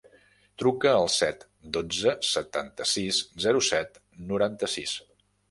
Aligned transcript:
Truca 0.61 0.93
al 1.01 1.09
set, 1.15 1.45
dotze, 1.77 2.15
setanta-sis, 2.29 3.21
zero, 3.45 3.63
set, 3.69 4.03
noranta-sis. 4.33 4.97